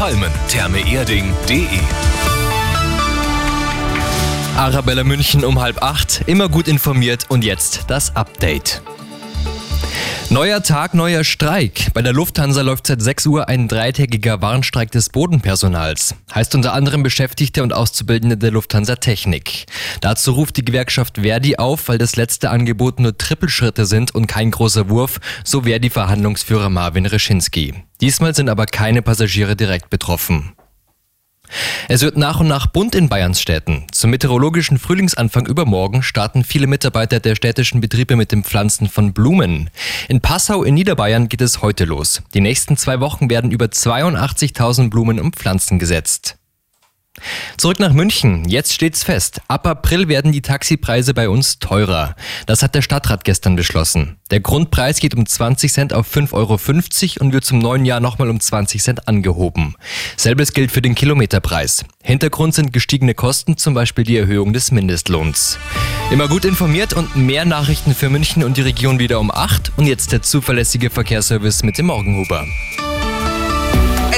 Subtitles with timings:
[0.00, 1.66] Palmen, thermeerding.de
[4.56, 8.80] Arabella München um halb acht, immer gut informiert und jetzt das Update.
[10.32, 11.92] Neuer Tag, neuer Streik.
[11.92, 16.14] Bei der Lufthansa läuft seit 6 Uhr ein dreitägiger Warnstreik des Bodenpersonals.
[16.32, 19.66] Heißt unter anderem Beschäftigte und Auszubildende der Lufthansa Technik.
[20.00, 24.52] Dazu ruft die Gewerkschaft Verdi auf, weil das letzte Angebot nur Trippelschritte sind und kein
[24.52, 27.74] großer Wurf, so Verdi-Verhandlungsführer Marvin Reschinski.
[28.00, 30.52] Diesmal sind aber keine Passagiere direkt betroffen.
[31.88, 33.86] Es wird nach und nach bunt in Bayerns Städten.
[33.92, 39.70] Zum meteorologischen Frühlingsanfang übermorgen starten viele Mitarbeiter der städtischen Betriebe mit dem Pflanzen von Blumen.
[40.08, 42.22] In Passau in Niederbayern geht es heute los.
[42.34, 46.39] Die nächsten zwei Wochen werden über 82.000 Blumen und Pflanzen gesetzt.
[47.56, 48.48] Zurück nach München.
[48.48, 49.42] Jetzt steht's fest.
[49.48, 52.14] Ab April werden die Taxipreise bei uns teurer.
[52.46, 54.16] Das hat der Stadtrat gestern beschlossen.
[54.30, 58.30] Der Grundpreis geht um 20 Cent auf 5,50 Euro und wird zum neuen Jahr nochmal
[58.30, 59.74] um 20 Cent angehoben.
[60.16, 61.84] Selbes gilt für den Kilometerpreis.
[62.02, 65.58] Hintergrund sind gestiegene Kosten, zum Beispiel die Erhöhung des Mindestlohns.
[66.10, 69.86] Immer gut informiert und mehr Nachrichten für München und die Region wieder um 8 und
[69.86, 72.46] jetzt der zuverlässige Verkehrsservice mit dem Morgenhuber.